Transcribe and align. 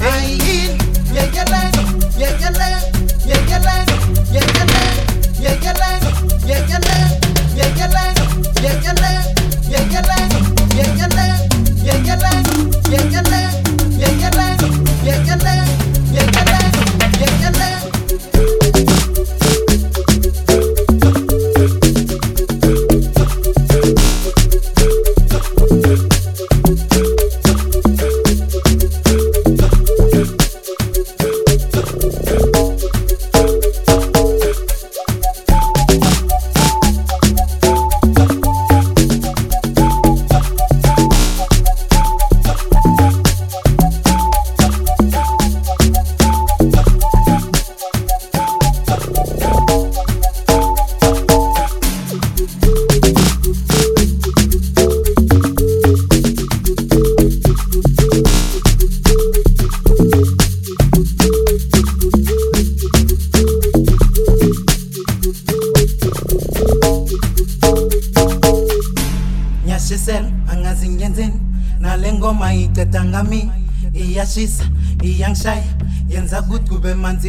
Hey. 0.00 0.49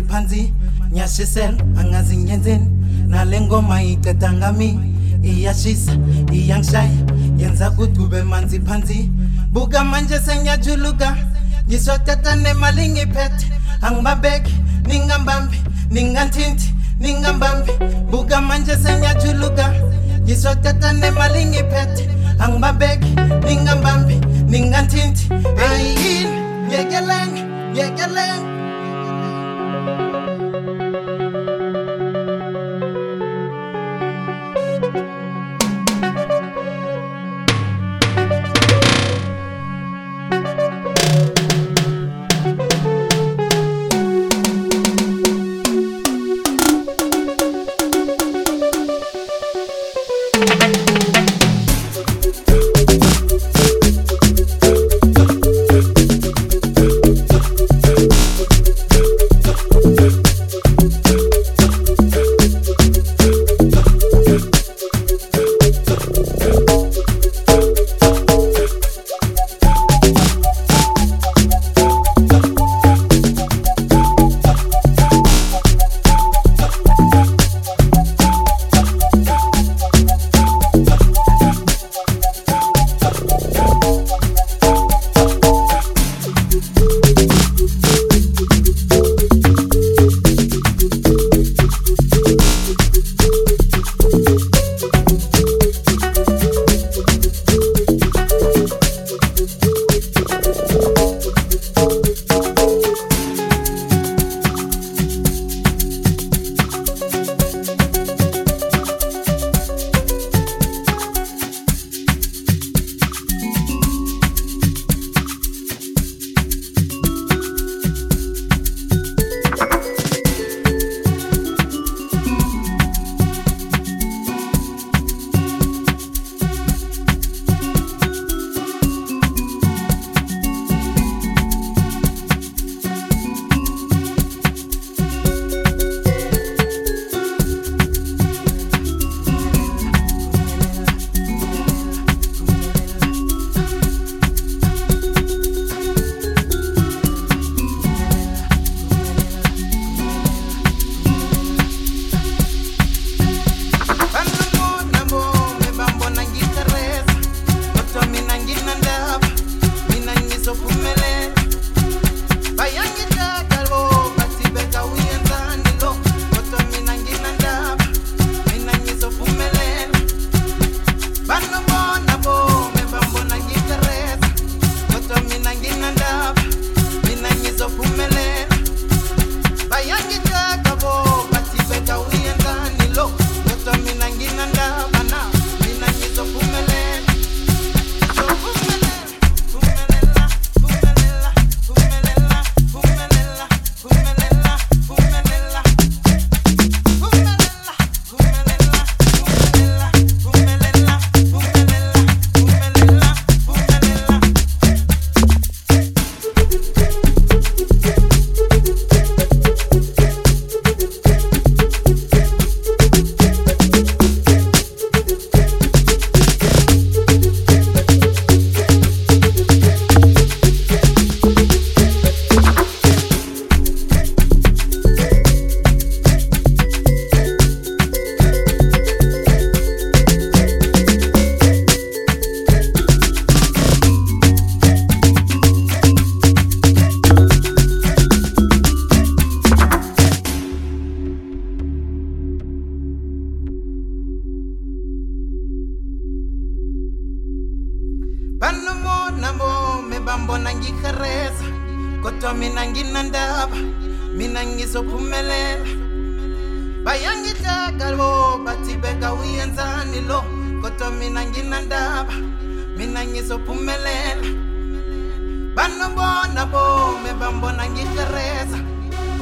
Phansi 0.02 0.54
nyashisela 0.92 1.58
angazi 1.80 2.18
ngenzeni 2.18 2.68
nale 3.08 3.42
ngoma 3.42 3.84
iceda 3.84 4.34
ngami 4.34 4.80
iyashisa 5.24 5.92
iyangishaya 6.32 6.92
yenza 7.38 7.70
ukuthi 7.72 8.00
kube 8.00 8.24
manzi 8.24 8.60
phansi 8.60 9.10
buka 9.52 9.84
manje 9.84 10.20
sengiyajuluka 10.20 11.18
ngizothatha 11.68 12.36
nemali 12.36 12.90
ngiphethe 12.90 13.46
angibabeki 13.82 14.54
ningambambi 14.88 15.58
ningantinti 15.92 16.74
ningambambi. 17.00 17.72
Buka 18.12 18.42
manje 18.42 18.76
sengiyajuluka 18.78 19.74
ngizothatha 20.24 20.94
nemali 20.94 21.46
ngiphethe 21.46 22.10
angibabeki 22.40 23.16
ningambambi 23.46 24.16
ningantinti 24.50 25.30
eyini 25.66 26.38
yekeleni 26.72 27.42
yekeleni 27.78 28.51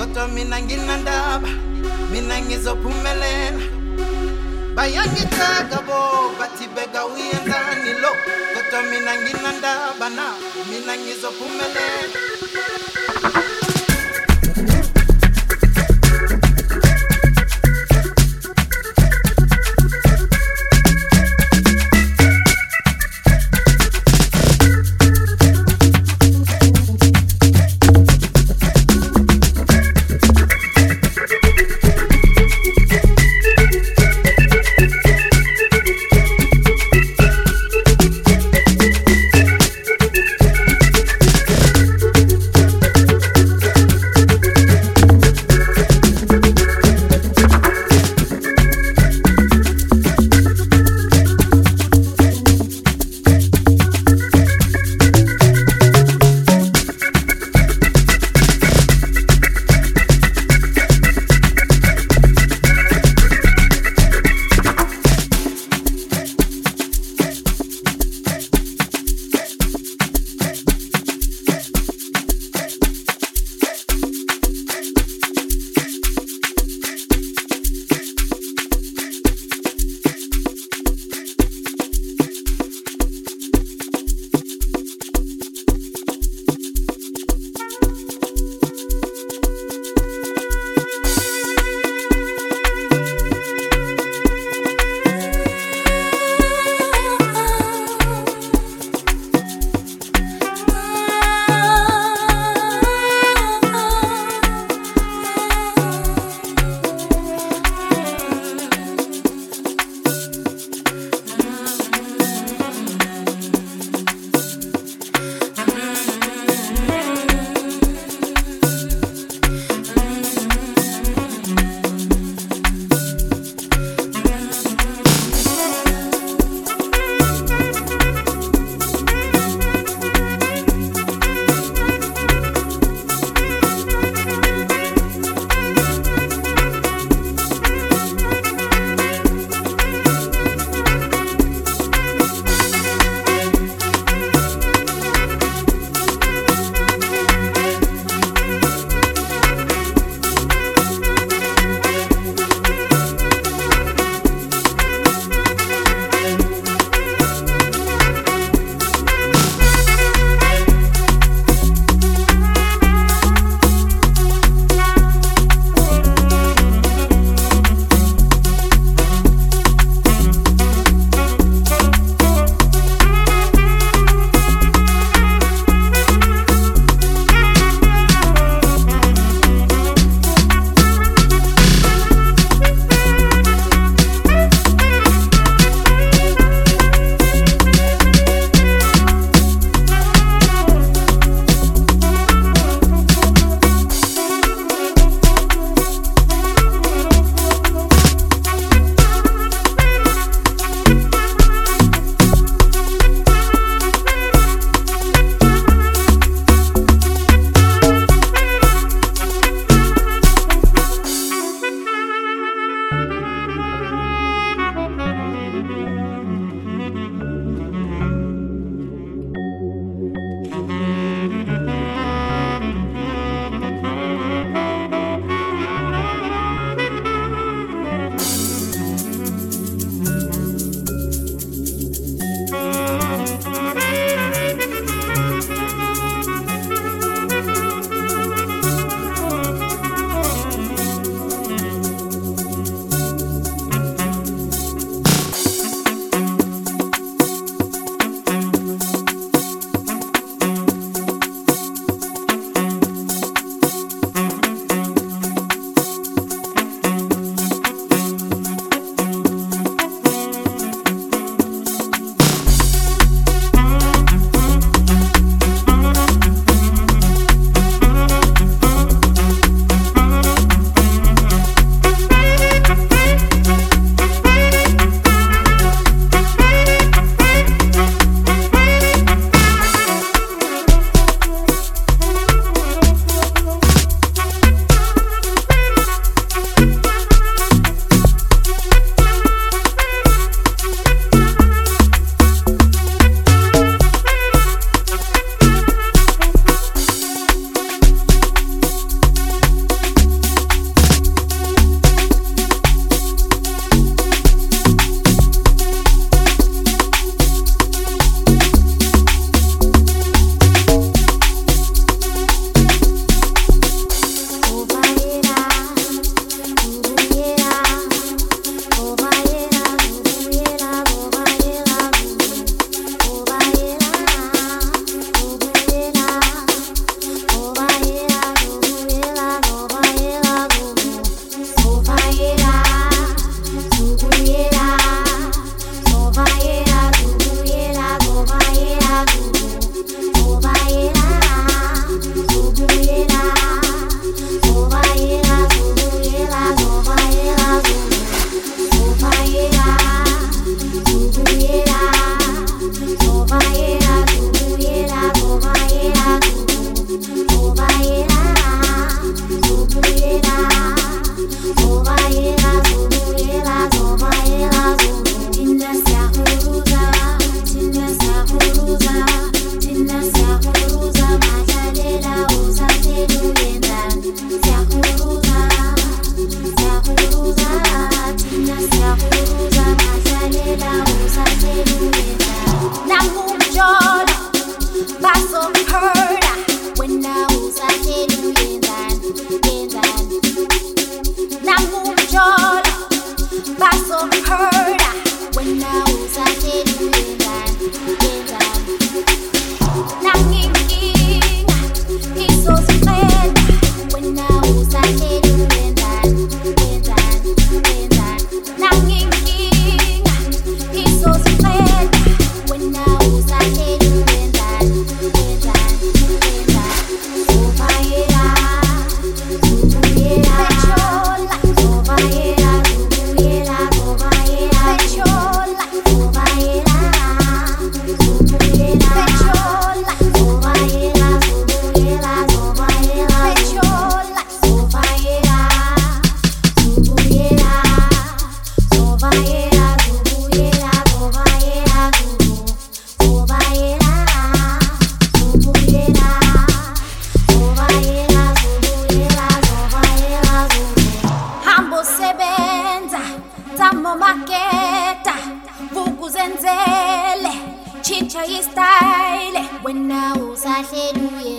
kodwa 0.10 0.28
mina 0.28 0.62
nginandaba 0.62 1.50
mina 2.12 2.42
ngizophumelela. 2.42 3.62
Bayangitaka 4.76 5.82
bo 5.86 6.34
bathi 6.40 6.66
beka 6.74 7.06
uyenzani 7.06 7.94
lo? 8.02 8.12
Kodwa 8.54 8.82
mina 8.90 9.14
nginandaba 9.22 10.10
na 10.10 10.34
mina 10.70 10.98
ngizophumelela 10.98 12.18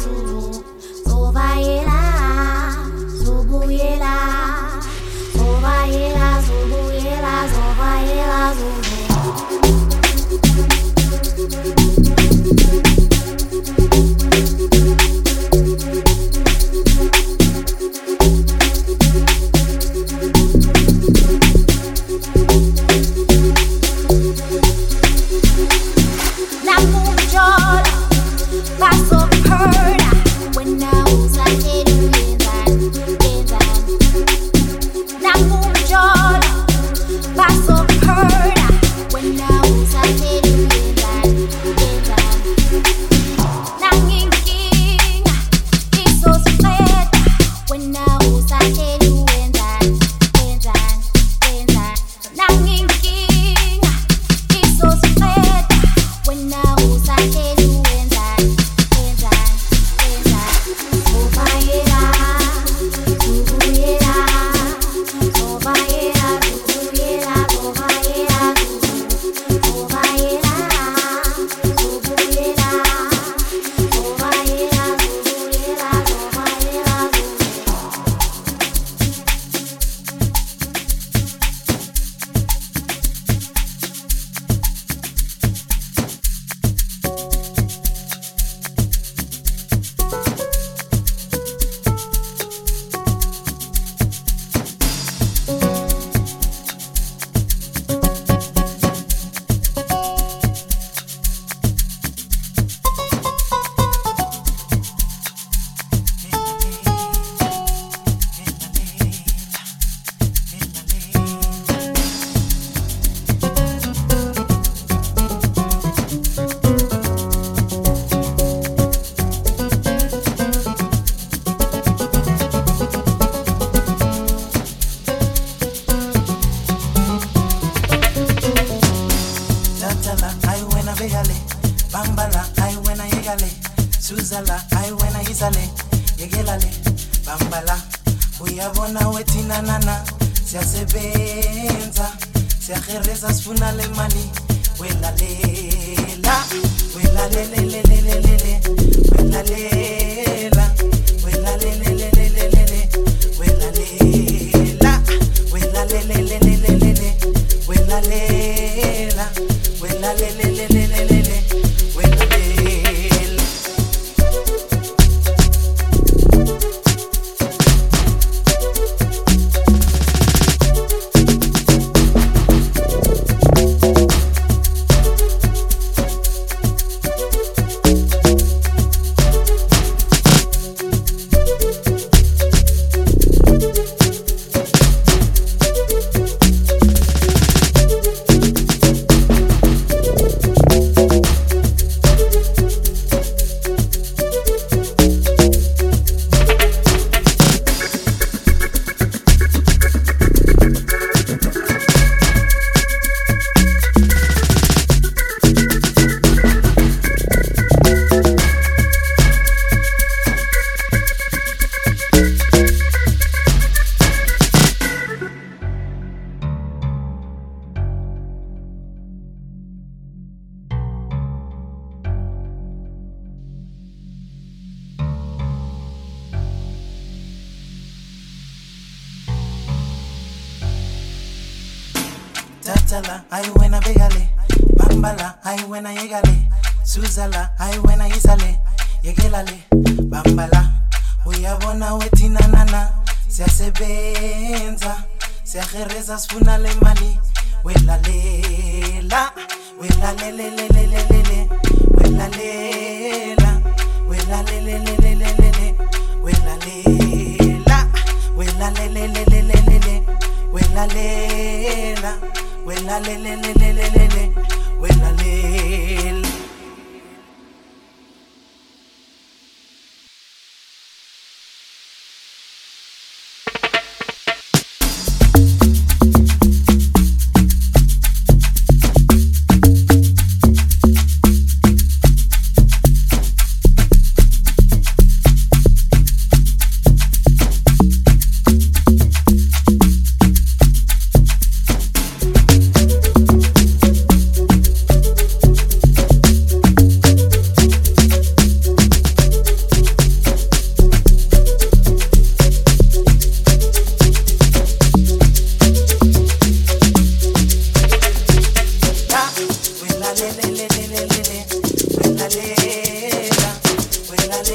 So 0.00 0.08
vou. 1.32 1.81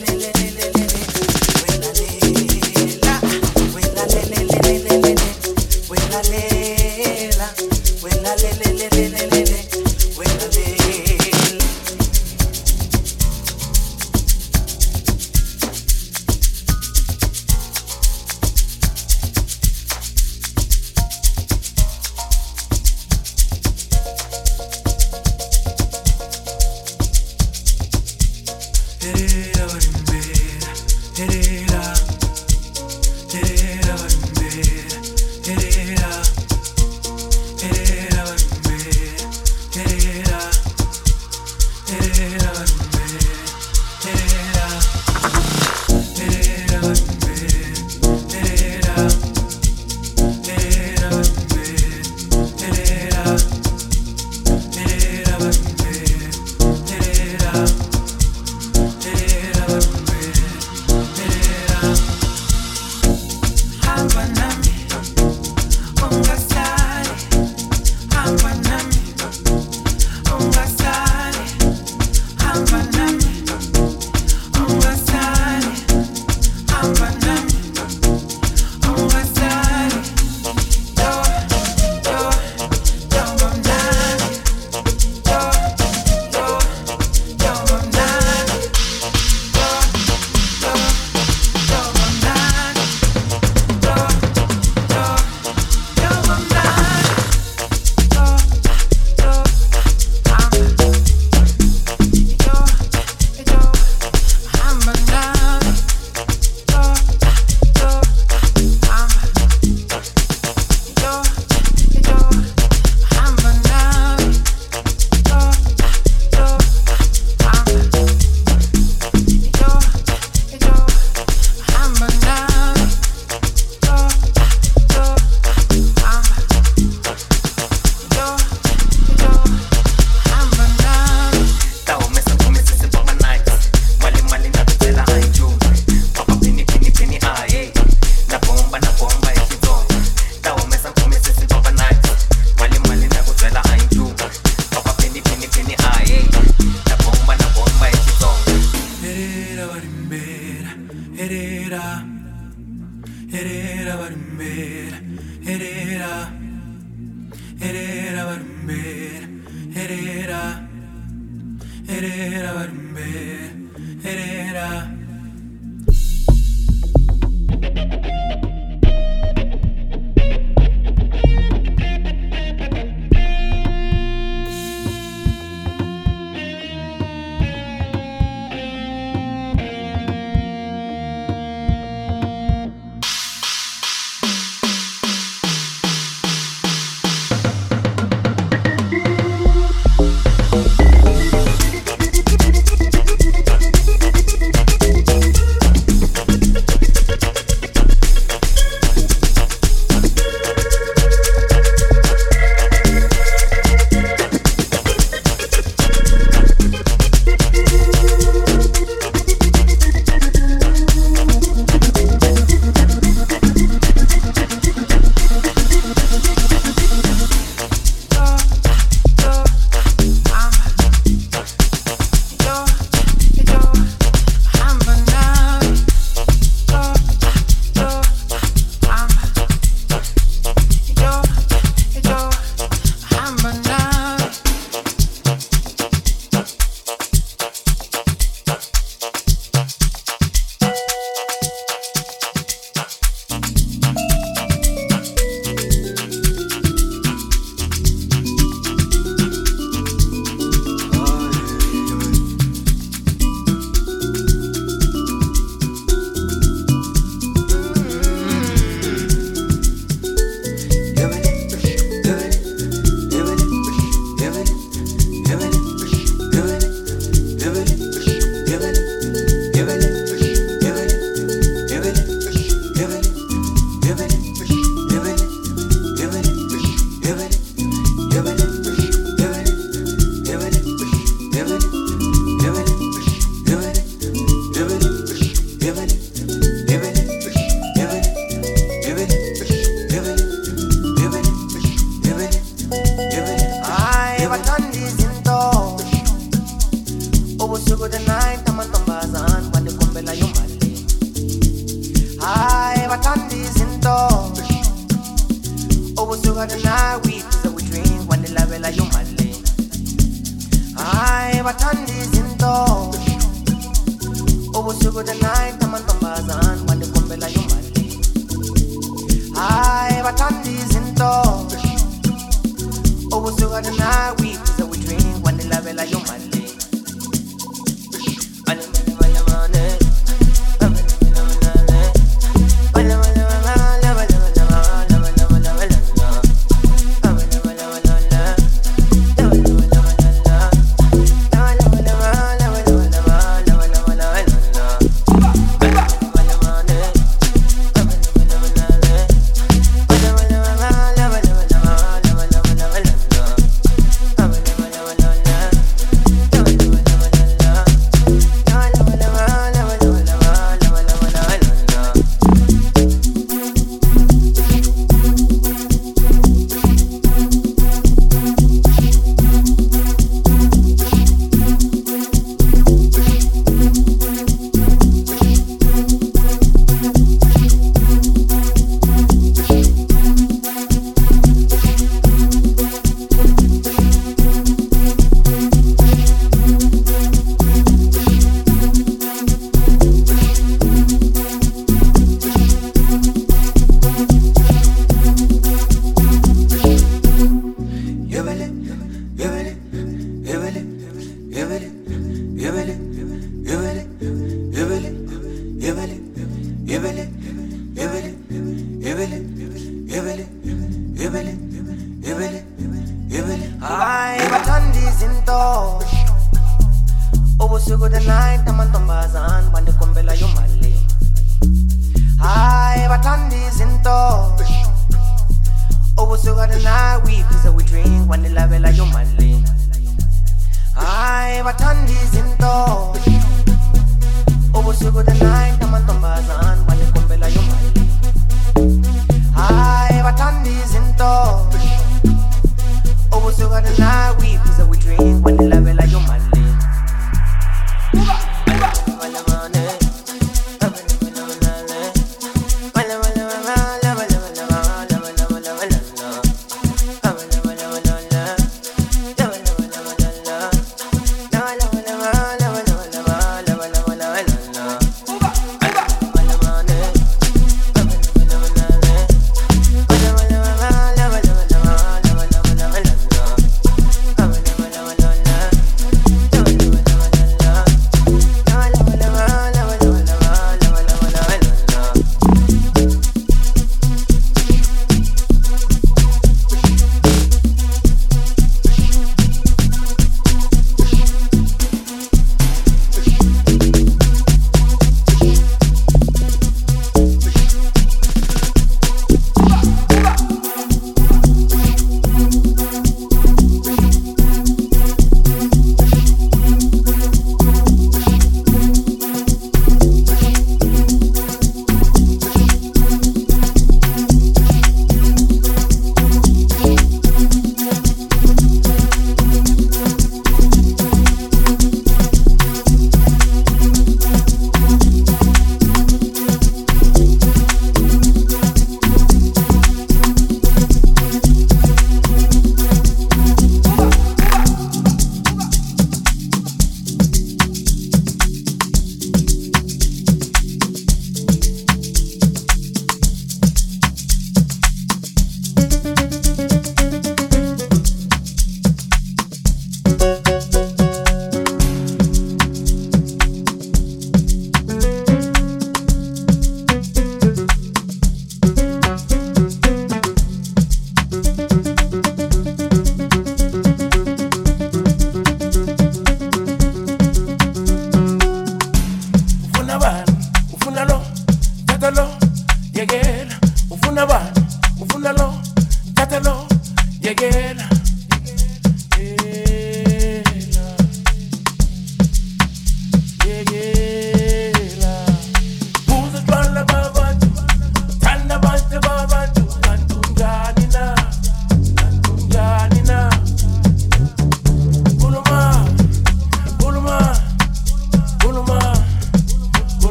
lele. 0.00 0.37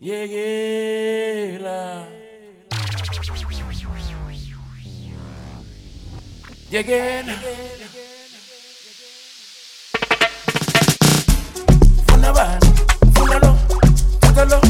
Yekela 0.00 1.78
yekela 6.70 7.34
ufuna 11.98 12.32
bani 12.32 12.66
ufuna 13.08 13.38
lo 13.38 13.58
tata 14.20 14.44
lo 14.44 14.60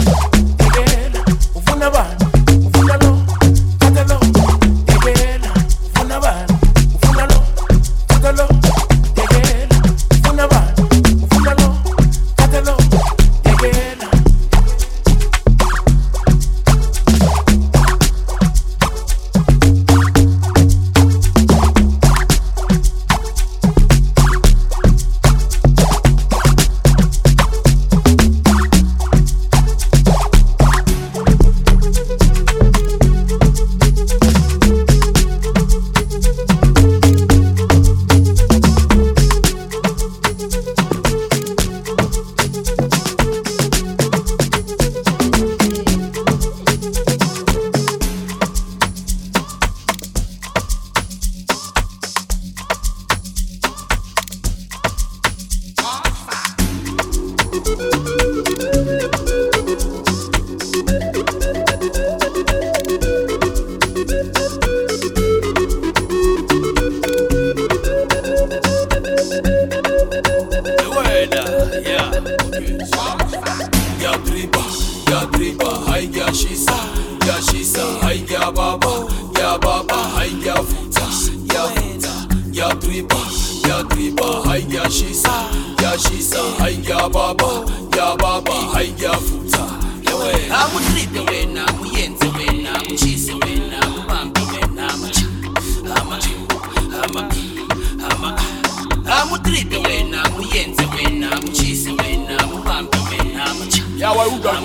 Mutuleke 99.49 99.79
wena, 99.89 100.29
muyenze 100.31 100.85
wena, 100.87 101.41
muchise 101.41 101.91
wena, 101.91 102.47
mubambe 102.47 102.99
wena, 103.11 103.55
mucha. 103.55 103.83
Yeah, 103.97 104.13
why 104.15 104.27
would 104.29 104.45
I 104.47 104.61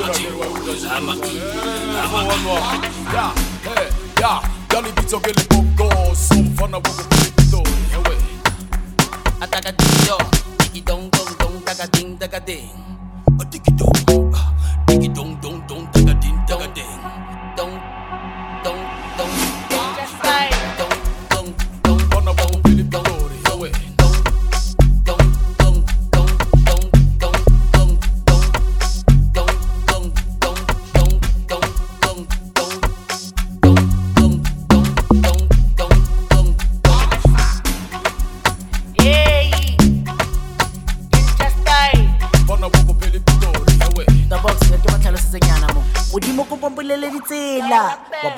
eh, 10.66 10.82
dong 10.86 11.10
dong 11.10 11.38
dong, 11.40 11.62
taka. 11.66 11.88
A 13.40 13.46
tiki. 13.46 14.03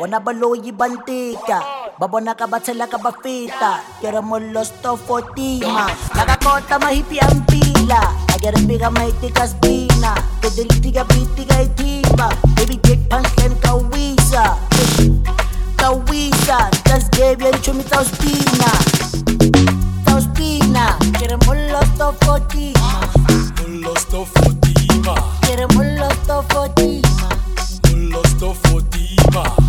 bona 0.06 0.20
baloyi 0.20 0.72
bantika 0.72 1.58
babona 1.98 1.98
va 2.00 2.08
vonaka 2.14 2.46
va 2.46 2.58
tlhelaka 2.60 2.98
va 3.04 3.12
fita 3.24 3.70
ke 4.02 4.12
ri 4.14 4.22
molosto 4.22 4.92
fotima 5.06 5.86
na 6.16 6.26
ka 6.30 6.36
kota 6.46 6.78
mahipi 6.84 7.18
ya 7.18 7.26
mpila 7.34 8.02
a 8.34 8.36
ke 8.38 8.54
ri 8.54 8.62
mpika 8.66 8.92
mahiti 8.92 9.34
ka 9.34 9.48
spina 9.48 10.12
kodelitika 10.42 11.04
bitika 11.10 11.58
yi 11.82 12.06
baby 12.56 12.78
dick 12.86 13.02
punchline 13.10 13.58
ka 13.66 13.74
kawisa. 13.74 14.46
Ka 15.76 15.90
wisa 15.90 16.70
tasgave 16.84 17.46
ya 17.46 17.52
nchumi 17.58 17.84
ta 17.84 18.00
wu 18.00 18.06
spina 18.06 18.70
ta 20.06 20.16
wu 20.16 20.22
spina 20.22 20.86
ke 21.18 21.34
ri 21.34 21.38
molosto 21.50 22.14
fotima 22.22 22.94
molosto 23.58 24.26
fotima 24.26 25.16
ke 25.42 25.56
ri 25.58 25.66
molosto 25.74 26.44
fotima 26.54 27.28
molosto 27.90 28.54
fotima 28.54 29.65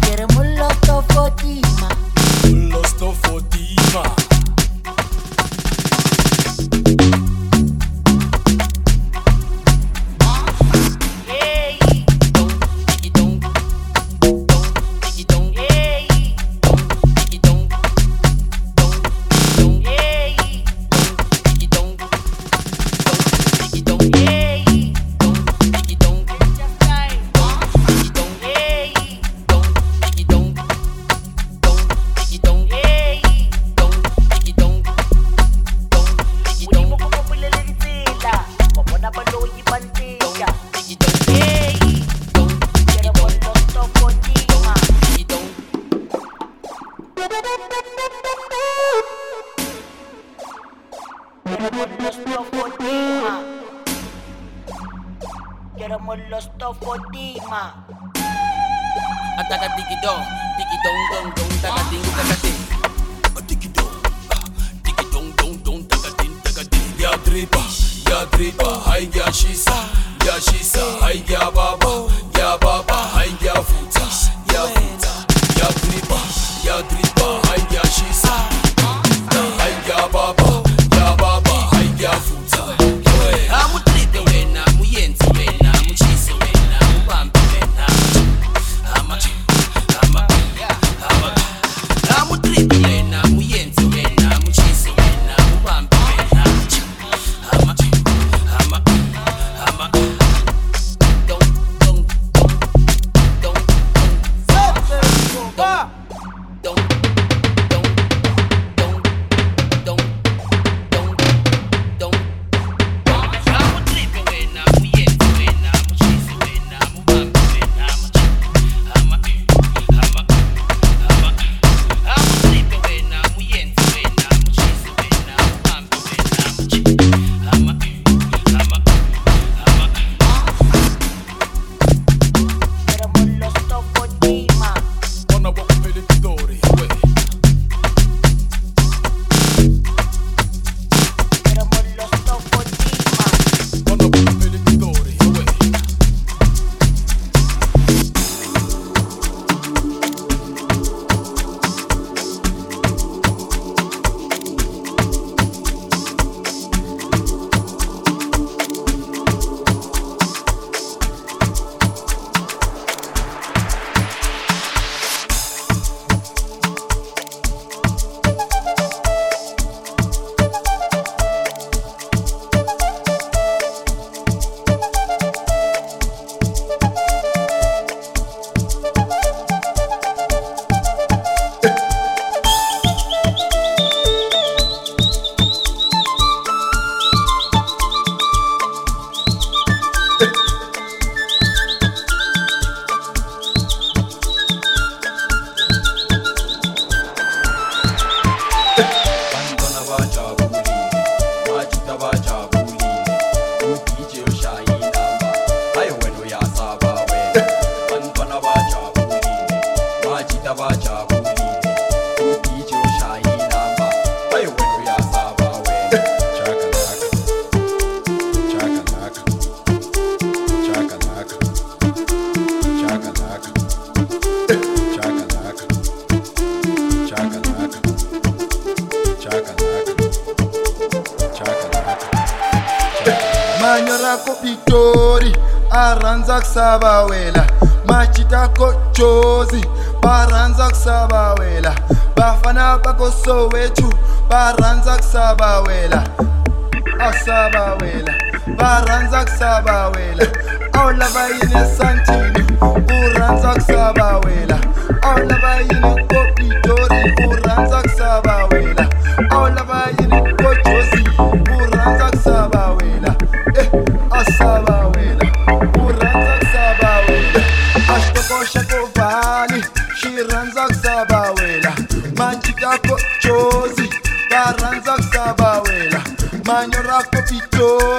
of 276.98 277.10
potato. 277.10 277.95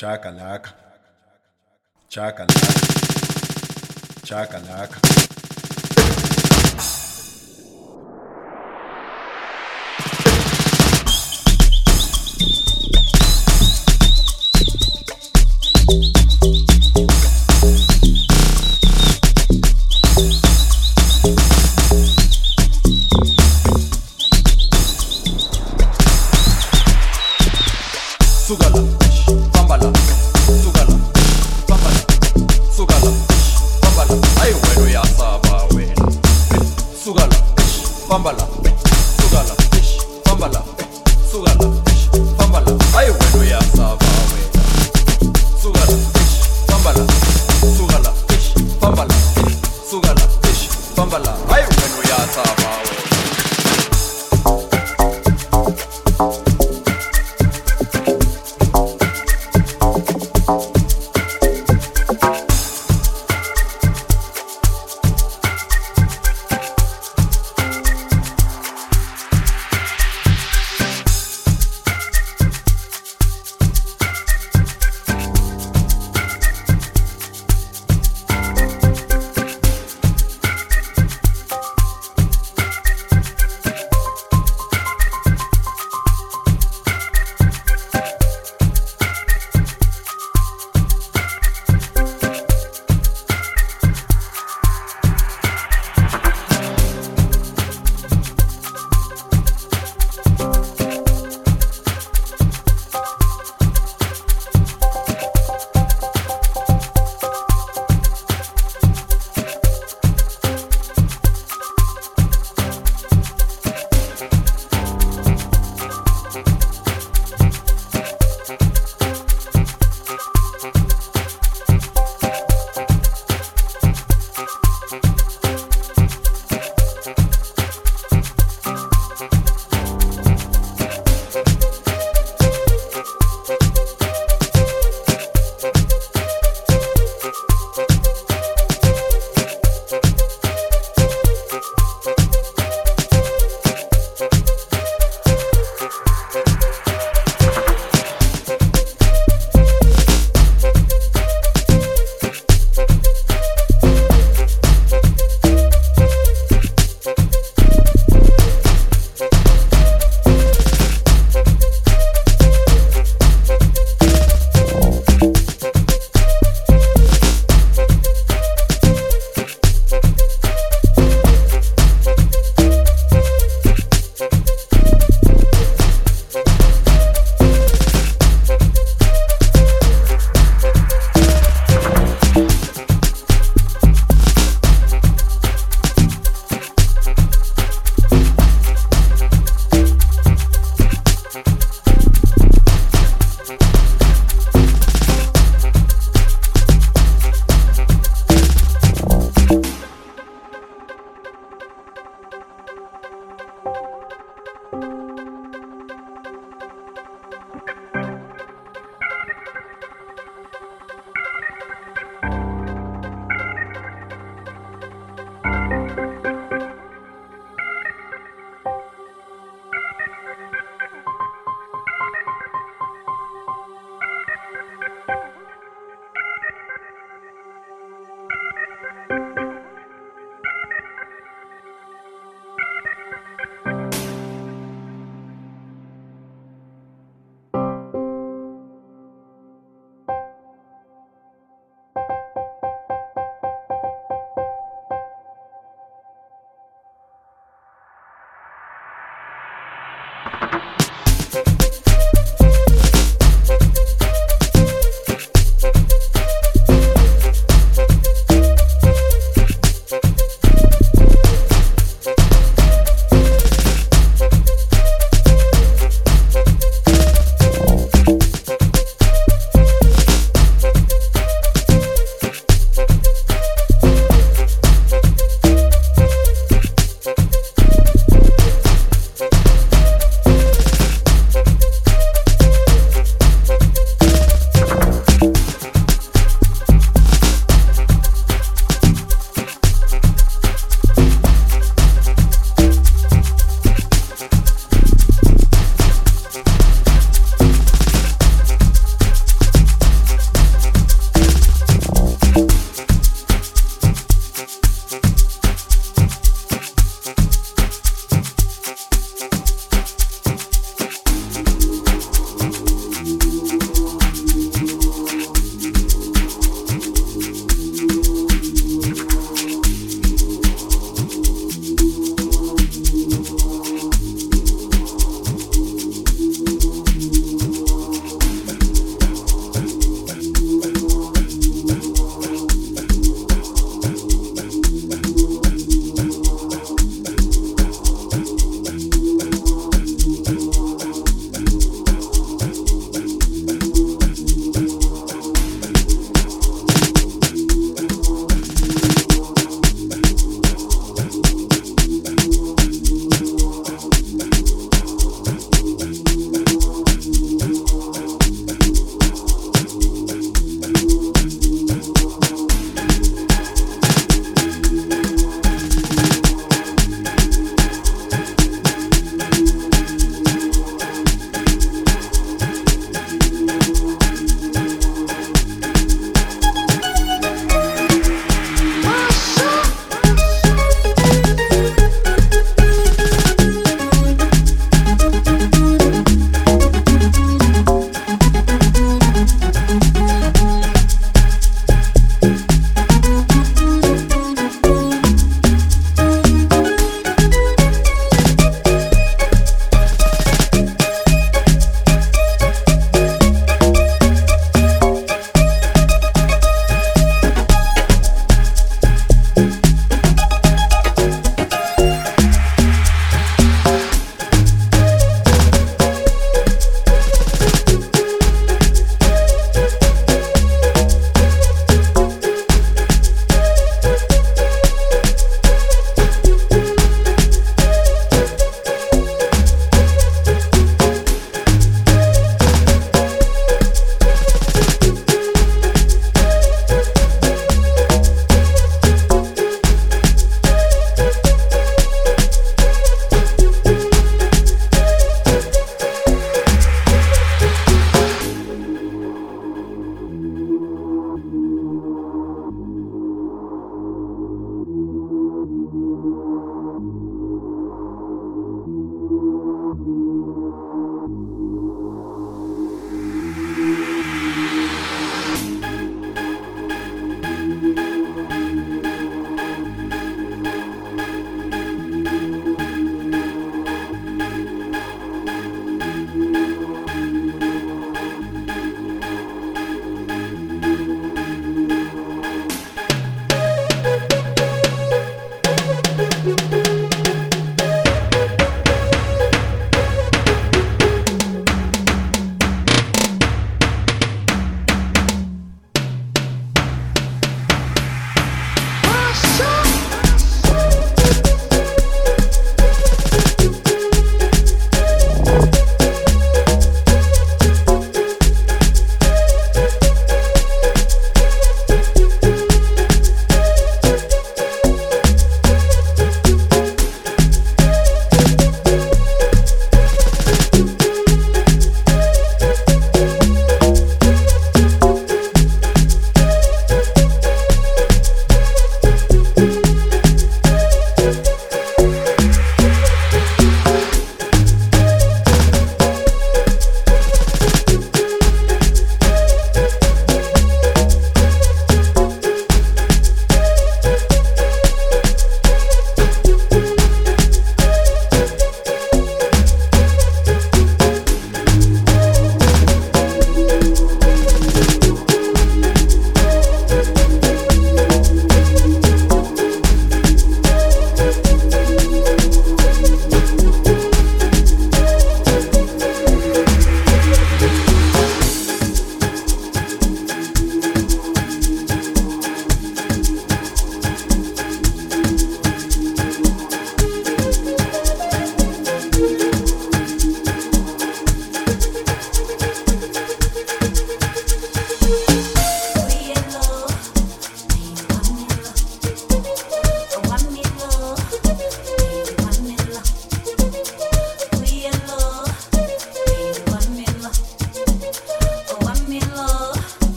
Chacalaca. 0.00 0.72
Chacalaca. 2.08 2.70
Chacalaca. 4.24 5.09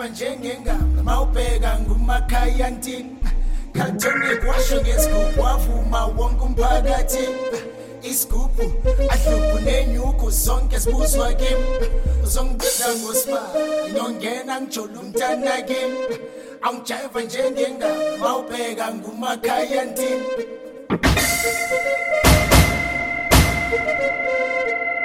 ngemuva 0.00 0.08
njengengama 0.08 1.02
mawubheka 1.02 1.78
ngumakhaya 1.80 2.70
ntini 2.70 3.16
Cartonic 3.72 4.44
washo 4.48 4.80
ngesigubhu 4.80 5.42
wavuma 5.42 6.06
wonke 6.06 6.44
umphakathi. 6.44 7.28
Isigubhu 8.02 8.72
ahluphu 9.10 9.58
nenyuku 9.64 10.30
zonke 10.30 10.78
zibuzwa 10.78 11.32
kimi. 11.32 11.66
Uzongibiza 12.24 12.88
ngospa 12.96 13.40
ngiyongena 13.90 14.60
ngijole 14.60 14.98
umntana 14.98 15.62
kimi. 15.62 15.98
Awujayiva 16.62 17.20
njengengama 17.22 18.16
mawubheka 18.20 18.94
ngumakhaya 18.94 19.84
ntini 19.84 20.24
Thank 23.70 24.94
you. 24.94 24.99